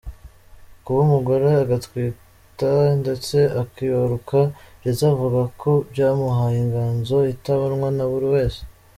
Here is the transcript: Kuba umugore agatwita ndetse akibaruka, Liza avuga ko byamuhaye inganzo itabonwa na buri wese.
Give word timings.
Kuba 0.83 0.99
umugore 1.07 1.45
agatwita 1.63 2.69
ndetse 3.01 3.37
akibaruka, 3.61 4.39
Liza 4.83 5.05
avuga 5.13 5.41
ko 5.61 5.71
byamuhaye 5.91 6.57
inganzo 6.65 7.17
itabonwa 7.33 7.89
na 7.97 8.05
buri 8.11 8.27
wese. 8.35 8.61